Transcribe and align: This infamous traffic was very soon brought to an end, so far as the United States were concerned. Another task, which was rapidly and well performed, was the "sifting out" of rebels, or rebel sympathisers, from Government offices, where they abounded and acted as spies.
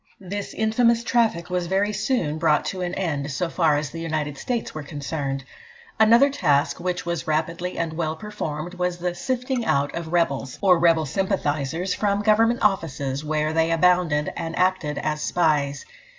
This 0.19 0.55
infamous 0.55 1.03
traffic 1.03 1.51
was 1.51 1.67
very 1.67 1.93
soon 1.93 2.39
brought 2.39 2.65
to 2.65 2.81
an 2.81 2.95
end, 2.95 3.29
so 3.29 3.49
far 3.49 3.77
as 3.77 3.91
the 3.91 4.01
United 4.01 4.35
States 4.35 4.73
were 4.73 4.81
concerned. 4.81 5.43
Another 5.99 6.31
task, 6.31 6.79
which 6.79 7.05
was 7.05 7.27
rapidly 7.27 7.77
and 7.77 7.93
well 7.93 8.15
performed, 8.15 8.73
was 8.73 8.97
the 8.97 9.13
"sifting 9.13 9.63
out" 9.63 9.93
of 9.93 10.11
rebels, 10.11 10.57
or 10.59 10.79
rebel 10.79 11.05
sympathisers, 11.05 11.93
from 11.93 12.23
Government 12.23 12.63
offices, 12.63 13.23
where 13.23 13.53
they 13.53 13.69
abounded 13.69 14.33
and 14.35 14.57
acted 14.57 14.97
as 14.97 15.21
spies. 15.21 15.85